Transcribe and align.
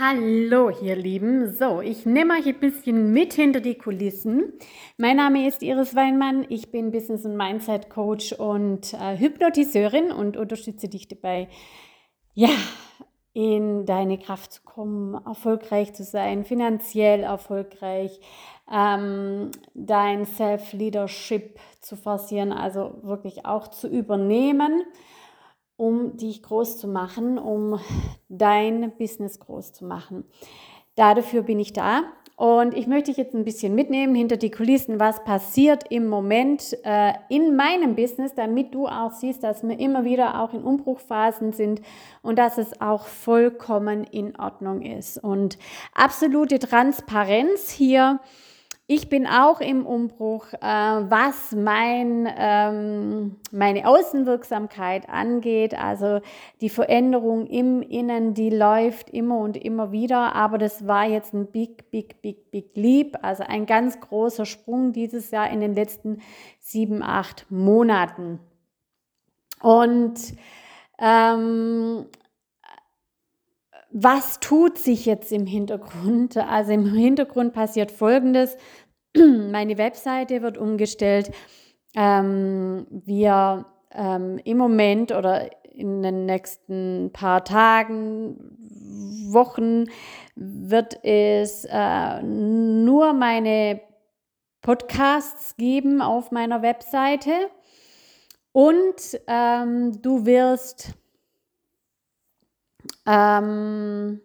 Hallo, 0.00 0.70
ihr 0.70 0.94
Lieben. 0.94 1.52
So, 1.52 1.80
ich 1.80 2.06
nehme 2.06 2.34
euch 2.34 2.46
ein 2.46 2.60
bisschen 2.60 3.12
mit 3.12 3.32
hinter 3.32 3.60
die 3.60 3.74
Kulissen. 3.74 4.52
Mein 4.96 5.16
Name 5.16 5.48
ist 5.48 5.60
Iris 5.60 5.96
Weinmann. 5.96 6.46
Ich 6.48 6.70
bin 6.70 6.92
Business- 6.92 7.24
und 7.24 7.36
Mindset-Coach 7.36 8.34
und 8.34 8.94
äh, 8.94 9.18
Hypnotiseurin 9.18 10.12
und 10.12 10.36
unterstütze 10.36 10.88
dich 10.88 11.08
dabei, 11.08 11.48
ja, 12.34 12.50
in 13.32 13.86
deine 13.86 14.18
Kraft 14.18 14.52
zu 14.52 14.62
kommen, 14.62 15.14
erfolgreich 15.26 15.92
zu 15.94 16.04
sein, 16.04 16.44
finanziell 16.44 17.24
erfolgreich, 17.24 18.20
ähm, 18.72 19.50
dein 19.74 20.26
Self-Leadership 20.26 21.58
zu 21.80 21.96
forcieren, 21.96 22.52
also 22.52 23.00
wirklich 23.02 23.46
auch 23.46 23.66
zu 23.66 23.88
übernehmen 23.88 24.84
um 25.78 26.16
dich 26.16 26.42
groß 26.42 26.76
zu 26.76 26.88
machen, 26.88 27.38
um 27.38 27.78
dein 28.28 28.92
Business 28.98 29.38
groß 29.38 29.72
zu 29.72 29.86
machen. 29.86 30.24
Dafür 30.96 31.42
bin 31.42 31.60
ich 31.60 31.72
da. 31.72 32.02
Und 32.36 32.76
ich 32.76 32.86
möchte 32.86 33.10
dich 33.10 33.16
jetzt 33.16 33.34
ein 33.34 33.44
bisschen 33.44 33.74
mitnehmen 33.74 34.14
hinter 34.14 34.36
die 34.36 34.50
Kulissen, 34.50 35.00
was 35.00 35.24
passiert 35.24 35.90
im 35.90 36.08
Moment 36.08 36.76
äh, 36.84 37.12
in 37.28 37.56
meinem 37.56 37.96
Business, 37.96 38.32
damit 38.34 38.74
du 38.74 38.86
auch 38.86 39.12
siehst, 39.12 39.42
dass 39.42 39.66
wir 39.66 39.78
immer 39.78 40.04
wieder 40.04 40.40
auch 40.40 40.52
in 40.52 40.62
Umbruchphasen 40.62 41.52
sind 41.52 41.80
und 42.22 42.38
dass 42.38 42.58
es 42.58 42.80
auch 42.80 43.06
vollkommen 43.06 44.04
in 44.04 44.38
Ordnung 44.38 44.82
ist. 44.82 45.18
Und 45.18 45.58
absolute 45.94 46.60
Transparenz 46.60 47.70
hier 47.70 48.20
ich 48.90 49.10
bin 49.10 49.26
auch 49.26 49.60
im 49.60 49.84
Umbruch, 49.84 50.50
äh, 50.54 50.60
was 50.62 51.52
mein, 51.52 52.26
ähm, 52.38 53.36
meine 53.52 53.86
Außenwirksamkeit 53.86 55.10
angeht. 55.10 55.78
Also 55.78 56.22
die 56.62 56.70
Veränderung 56.70 57.46
im 57.48 57.82
Innen, 57.82 58.32
die 58.32 58.48
läuft 58.48 59.10
immer 59.10 59.40
und 59.40 59.58
immer 59.58 59.92
wieder. 59.92 60.34
Aber 60.34 60.56
das 60.56 60.86
war 60.86 61.06
jetzt 61.06 61.34
ein 61.34 61.48
big, 61.48 61.90
big, 61.90 62.22
big, 62.22 62.50
big 62.50 62.70
leap. 62.76 63.18
Also 63.20 63.44
ein 63.46 63.66
ganz 63.66 64.00
großer 64.00 64.46
Sprung 64.46 64.94
dieses 64.94 65.30
Jahr 65.32 65.50
in 65.50 65.60
den 65.60 65.74
letzten 65.74 66.22
sieben, 66.58 67.02
acht 67.02 67.44
Monaten. 67.50 68.40
Und 69.60 70.18
ähm, 70.98 72.06
was 73.90 74.40
tut 74.40 74.78
sich 74.78 75.06
jetzt 75.06 75.32
im 75.32 75.46
Hintergrund? 75.46 76.36
Also 76.36 76.72
im 76.72 76.94
Hintergrund 76.94 77.52
passiert 77.52 77.90
Folgendes. 77.90 78.56
Meine 79.16 79.78
Webseite 79.78 80.42
wird 80.42 80.58
umgestellt. 80.58 81.30
Ähm, 81.94 82.86
wir 82.90 83.66
ähm, 83.92 84.38
im 84.44 84.58
Moment 84.58 85.12
oder 85.12 85.50
in 85.72 86.02
den 86.02 86.26
nächsten 86.26 87.10
paar 87.12 87.44
Tagen, 87.44 88.36
Wochen 89.32 89.84
wird 90.34 91.04
es 91.04 91.64
äh, 91.64 92.22
nur 92.22 93.12
meine 93.12 93.80
Podcasts 94.62 95.56
geben 95.56 96.00
auf 96.02 96.30
meiner 96.30 96.62
Webseite. 96.62 97.32
Und 98.52 99.20
ähm, 99.26 100.02
du 100.02 100.26
wirst 100.26 100.94
ähm, 103.08 104.20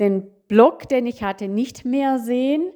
den 0.00 0.30
Blog, 0.48 0.88
den 0.88 1.06
ich 1.06 1.22
hatte, 1.22 1.48
nicht 1.48 1.84
mehr 1.84 2.18
sehen. 2.18 2.72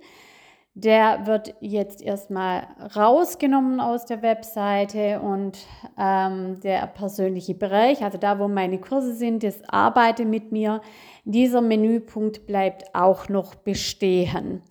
Der 0.74 1.26
wird 1.26 1.54
jetzt 1.60 2.00
erstmal 2.00 2.66
rausgenommen 2.96 3.78
aus 3.78 4.06
der 4.06 4.22
Webseite 4.22 5.20
und 5.20 5.58
ähm, 5.98 6.60
der 6.60 6.86
persönliche 6.86 7.54
Bereich, 7.54 8.02
also 8.02 8.16
da, 8.16 8.38
wo 8.38 8.48
meine 8.48 8.78
Kurse 8.78 9.14
sind, 9.14 9.42
das 9.42 9.62
Arbeite 9.68 10.24
mit 10.24 10.50
mir, 10.50 10.80
dieser 11.24 11.60
Menüpunkt 11.60 12.46
bleibt 12.46 12.94
auch 12.94 13.28
noch 13.28 13.54
bestehen. 13.54 14.62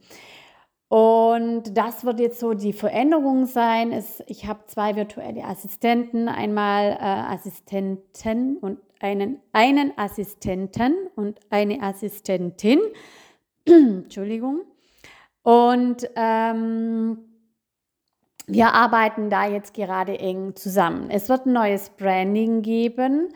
Und 0.91 1.77
das 1.77 2.03
wird 2.03 2.19
jetzt 2.19 2.41
so 2.41 2.53
die 2.53 2.73
Veränderung 2.73 3.45
sein. 3.45 3.93
Es, 3.93 4.21
ich 4.27 4.45
habe 4.45 4.65
zwei 4.65 4.97
virtuelle 4.97 5.45
Assistenten, 5.45 6.27
einmal 6.27 6.97
äh, 6.99 7.33
Assistenten 7.33 8.57
und 8.57 8.77
einen, 8.99 9.39
einen 9.53 9.97
Assistenten 9.97 10.93
und 11.15 11.39
eine 11.49 11.81
Assistentin. 11.81 12.81
Entschuldigung. 13.65 14.63
Und 15.43 16.09
ähm, 16.17 17.19
wir 18.47 18.73
arbeiten 18.73 19.29
da 19.29 19.47
jetzt 19.47 19.73
gerade 19.73 20.19
eng 20.19 20.57
zusammen. 20.57 21.09
Es 21.09 21.29
wird 21.29 21.45
ein 21.45 21.53
neues 21.53 21.89
Branding 21.91 22.63
geben, 22.63 23.29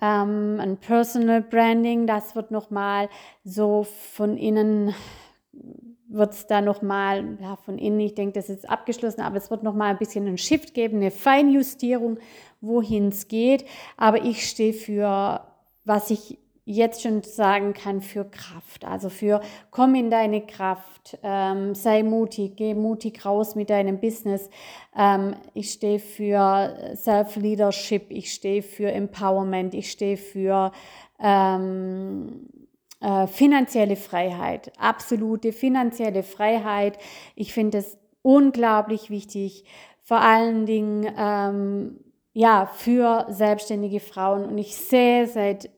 ähm, 0.00 0.58
ein 0.60 0.76
Personal 0.76 1.42
Branding. 1.42 2.06
Das 2.06 2.36
wird 2.36 2.52
nochmal 2.52 3.08
so 3.42 3.82
von 4.12 4.36
innen 4.36 4.94
wird 6.12 6.32
es 6.32 6.46
da 6.46 6.60
nochmal, 6.60 7.38
ja, 7.40 7.56
von 7.56 7.78
innen, 7.78 8.00
ich 8.00 8.14
denke, 8.14 8.34
das 8.34 8.48
ist 8.48 8.68
abgeschlossen, 8.68 9.22
aber 9.22 9.36
es 9.36 9.50
wird 9.50 9.62
nochmal 9.62 9.90
ein 9.90 9.98
bisschen 9.98 10.26
einen 10.26 10.38
Shift 10.38 10.74
geben, 10.74 10.98
eine 10.98 11.10
Feinjustierung, 11.10 12.18
wohin 12.60 13.08
es 13.08 13.28
geht. 13.28 13.64
Aber 13.96 14.22
ich 14.22 14.46
stehe 14.46 14.72
für, 14.72 15.40
was 15.84 16.10
ich 16.10 16.38
jetzt 16.64 17.02
schon 17.02 17.22
sagen 17.22 17.72
kann, 17.72 18.00
für 18.00 18.24
Kraft. 18.24 18.84
Also 18.84 19.08
für 19.08 19.40
komm 19.70 19.94
in 19.94 20.10
deine 20.10 20.42
Kraft, 20.42 21.18
ähm, 21.22 21.74
sei 21.74 22.02
mutig, 22.02 22.56
geh 22.56 22.74
mutig 22.74 23.24
raus 23.24 23.56
mit 23.56 23.70
deinem 23.70 23.98
Business. 23.98 24.48
Ähm, 24.96 25.34
ich 25.54 25.72
stehe 25.72 25.98
für 25.98 26.94
Self-Leadership, 26.94 28.06
ich 28.10 28.32
stehe 28.32 28.62
für 28.62 28.92
Empowerment, 28.92 29.74
ich 29.74 29.90
stehe 29.90 30.16
für 30.16 30.70
ähm, 31.18 32.48
äh, 33.02 33.26
finanzielle 33.26 33.96
Freiheit, 33.96 34.72
absolute 34.78 35.52
finanzielle 35.52 36.22
Freiheit. 36.22 36.98
Ich 37.34 37.52
finde 37.52 37.78
es 37.78 37.98
unglaublich 38.22 39.10
wichtig, 39.10 39.64
vor 40.02 40.20
allen 40.20 40.66
Dingen 40.66 41.12
ähm, 41.18 41.98
ja 42.32 42.66
für 42.66 43.26
selbstständige 43.28 43.98
Frauen. 43.98 44.44
Und 44.44 44.56
ich 44.58 44.76
sehe 44.76 45.26
seit 45.26 45.68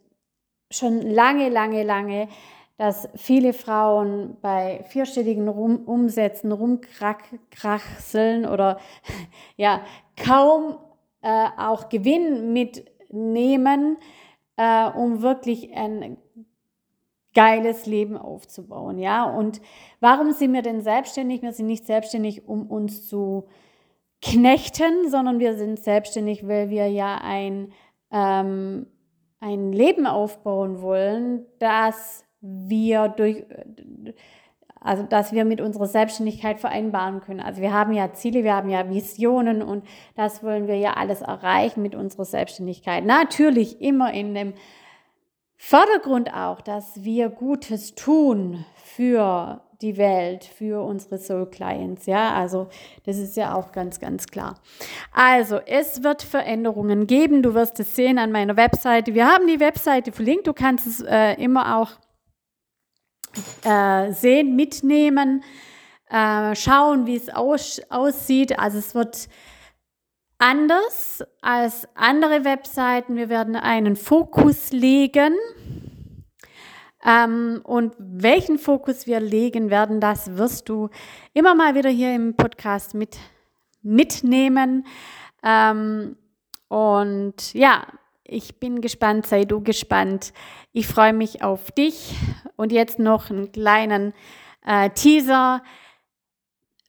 schon 0.70 1.00
lange, 1.00 1.48
lange, 1.48 1.82
lange, 1.82 2.28
dass 2.76 3.08
viele 3.14 3.54
Frauen 3.54 4.36
bei 4.42 4.84
vierstelligen 4.88 5.48
Rum 5.48 5.84
Umsätzen 5.86 6.52
rumkrachseln 6.52 8.44
oder 8.44 8.78
ja 9.56 9.80
kaum 10.22 10.76
äh, 11.22 11.46
auch 11.56 11.88
Gewinn 11.88 12.52
mitnehmen, 12.52 13.96
äh, 14.56 14.90
um 14.90 15.22
wirklich 15.22 15.74
ein 15.74 16.18
geiles 17.34 17.86
Leben 17.86 18.16
aufzubauen, 18.16 18.98
ja. 18.98 19.24
Und 19.24 19.60
warum 20.00 20.32
sind 20.32 20.52
wir 20.52 20.62
denn 20.62 20.80
selbstständig? 20.80 21.42
Wir 21.42 21.52
sind 21.52 21.66
nicht 21.66 21.86
selbstständig, 21.86 22.48
um 22.48 22.70
uns 22.70 23.08
zu 23.08 23.48
knechten, 24.22 25.10
sondern 25.10 25.38
wir 25.38 25.56
sind 25.56 25.82
selbstständig, 25.82 26.46
weil 26.48 26.70
wir 26.70 26.88
ja 26.88 27.18
ein, 27.22 27.72
ähm, 28.10 28.86
ein 29.40 29.72
Leben 29.72 30.06
aufbauen 30.06 30.80
wollen, 30.80 31.44
das 31.58 32.24
wir 32.40 33.08
durch, 33.08 33.44
also 34.80 35.02
dass 35.02 35.32
wir 35.32 35.44
mit 35.44 35.60
unserer 35.60 35.86
Selbstständigkeit 35.86 36.60
vereinbaren 36.60 37.20
können. 37.20 37.40
Also 37.40 37.60
wir 37.60 37.72
haben 37.72 37.92
ja 37.92 38.12
Ziele, 38.12 38.44
wir 38.44 38.54
haben 38.54 38.70
ja 38.70 38.88
Visionen 38.88 39.62
und 39.62 39.84
das 40.14 40.42
wollen 40.42 40.68
wir 40.68 40.76
ja 40.76 40.94
alles 40.94 41.20
erreichen 41.20 41.82
mit 41.82 41.94
unserer 41.94 42.24
Selbstständigkeit. 42.24 43.04
Natürlich 43.04 43.80
immer 43.80 44.12
in 44.12 44.34
dem 44.34 44.54
Vordergrund 45.56 46.32
auch, 46.34 46.60
dass 46.60 47.04
wir 47.04 47.28
Gutes 47.28 47.94
tun 47.94 48.64
für 48.84 49.62
die 49.80 49.96
Welt, 49.96 50.44
für 50.44 50.82
unsere 50.82 51.18
Soul 51.18 51.46
Clients. 51.50 52.06
Ja, 52.06 52.34
also 52.34 52.68
das 53.04 53.18
ist 53.18 53.36
ja 53.36 53.54
auch 53.54 53.72
ganz, 53.72 54.00
ganz 54.00 54.26
klar. 54.26 54.60
Also 55.12 55.58
es 55.58 56.02
wird 56.02 56.22
Veränderungen 56.22 57.06
geben. 57.06 57.42
Du 57.42 57.54
wirst 57.54 57.78
es 57.80 57.94
sehen 57.94 58.18
an 58.18 58.32
meiner 58.32 58.56
Webseite. 58.56 59.14
Wir 59.14 59.26
haben 59.26 59.46
die 59.46 59.60
Webseite 59.60 60.12
verlinkt. 60.12 60.46
Du 60.46 60.52
kannst 60.52 60.86
es 60.86 61.00
äh, 61.00 61.34
immer 61.34 61.78
auch 61.78 61.90
äh, 63.64 64.12
sehen, 64.12 64.56
mitnehmen, 64.56 65.42
äh, 66.08 66.54
schauen, 66.54 67.06
wie 67.06 67.16
es 67.16 67.28
aus, 67.28 67.80
aussieht. 67.90 68.58
Also 68.58 68.78
es 68.78 68.94
wird 68.94 69.28
anders 70.38 71.24
als 71.40 71.88
andere 71.94 72.44
Webseiten. 72.44 73.16
Wir 73.16 73.28
werden 73.28 73.56
einen 73.56 73.96
Fokus 73.96 74.72
legen. 74.72 75.34
Ähm, 77.04 77.60
und 77.64 77.94
welchen 77.98 78.58
Fokus 78.58 79.06
wir 79.06 79.20
legen 79.20 79.68
werden, 79.68 80.00
das 80.00 80.36
wirst 80.38 80.70
du 80.70 80.88
immer 81.34 81.54
mal 81.54 81.74
wieder 81.74 81.90
hier 81.90 82.14
im 82.14 82.34
Podcast 82.34 82.94
mit, 82.94 83.18
mitnehmen. 83.82 84.86
Ähm, 85.42 86.16
und 86.68 87.52
ja, 87.52 87.86
ich 88.24 88.58
bin 88.58 88.80
gespannt, 88.80 89.26
sei 89.26 89.44
du 89.44 89.62
gespannt. 89.62 90.32
Ich 90.72 90.86
freue 90.86 91.12
mich 91.12 91.42
auf 91.42 91.70
dich. 91.72 92.14
Und 92.56 92.72
jetzt 92.72 92.98
noch 92.98 93.28
einen 93.30 93.52
kleinen 93.52 94.14
äh, 94.64 94.88
Teaser. 94.90 95.62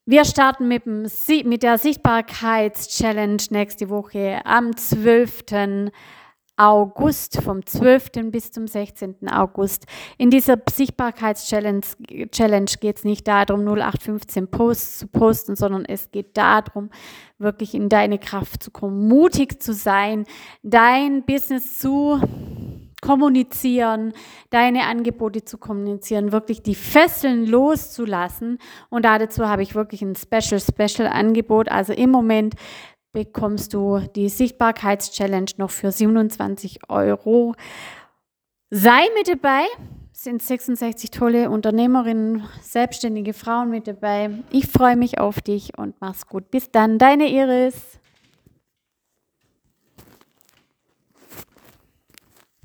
Wir 0.08 0.24
starten 0.24 0.68
mit, 0.68 0.86
dem, 0.86 1.08
mit 1.46 1.64
der 1.64 1.80
Sichtbarkeits-Challenge 1.80 3.42
nächste 3.50 3.90
Woche 3.90 4.40
am 4.46 4.78
12. 4.78 5.46
August, 6.58 7.42
vom 7.42 7.66
12. 7.66 8.30
bis 8.32 8.52
zum 8.52 8.68
16. 8.68 9.28
August. 9.28 9.88
In 10.20 10.30
dieser 10.30 10.58
Sichtbarkeitschallenge 10.72 11.82
Challenge 12.30 12.70
geht 12.80 12.98
es 12.98 13.04
nicht 13.04 13.28
darum, 13.28 13.62
0815 13.62 14.48
Posts 14.52 15.00
zu 15.00 15.08
posten, 15.08 15.56
sondern 15.56 15.86
es 15.86 16.12
geht 16.12 16.38
darum, 16.38 16.92
wirklich 17.40 17.74
in 17.74 17.90
deine 17.90 18.20
Kraft 18.20 18.62
zu 18.62 18.70
kommen, 18.70 19.08
mutig 19.08 19.60
zu 19.60 19.74
sein, 19.74 20.26
dein 20.62 21.26
Business 21.26 21.80
zu 21.80 22.22
kommunizieren, 23.02 24.14
deine 24.50 24.84
Angebote 24.84 25.44
zu 25.44 25.58
kommunizieren, 25.58 26.32
wirklich 26.32 26.64
die 26.64 26.76
Fesseln 26.76 27.46
loszulassen. 27.46 28.58
Und 28.90 29.06
dazu 29.06 29.48
habe 29.48 29.64
ich 29.64 29.76
wirklich 29.76 30.02
ein 30.02 30.16
Special, 30.16 30.60
Special 30.60 31.08
Angebot. 31.08 31.70
Also 31.70 31.94
im 31.94 32.10
Moment 32.10 32.56
bekommst 33.12 33.74
du 33.74 34.00
die 34.16 34.30
Sichtbarkeitschallenge 34.30 35.52
noch 35.58 35.72
für 35.72 35.92
27 35.92 36.90
Euro. 36.90 37.56
Sei 38.70 39.08
mit 39.18 39.28
dabei, 39.28 39.64
es 40.12 40.24
sind 40.24 40.42
66 40.42 41.12
tolle 41.12 41.50
Unternehmerinnen, 41.50 42.44
selbstständige 42.62 43.34
Frauen 43.34 43.70
mit 43.70 43.88
dabei. 43.88 44.30
Ich 44.52 44.68
freue 44.68 44.96
mich 44.96 45.20
auf 45.20 45.42
dich 45.42 45.78
und 45.78 45.96
mach's 46.00 46.28
gut. 46.28 46.52
Bis 46.52 46.72
dann, 46.72 46.98
deine 46.98 47.30
Iris. 47.30 48.00